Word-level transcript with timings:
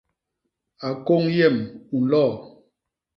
A 0.87 0.89
kôñ 1.05 1.23
yem 1.37 1.55
u 1.95 1.97
nloo? 2.03 2.31